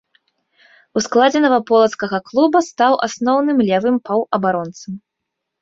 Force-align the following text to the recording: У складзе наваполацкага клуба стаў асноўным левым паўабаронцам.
У 0.99 1.03
складзе 1.05 1.41
наваполацкага 1.43 2.17
клуба 2.29 2.63
стаў 2.71 2.97
асноўным 3.09 3.57
левым 3.69 3.95
паўабаронцам. 4.11 4.93